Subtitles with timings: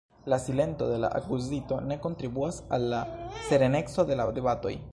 [0.31, 3.03] La silento de la akuzito ne kontribuas al la
[3.51, 4.73] sereneco de la debatoj.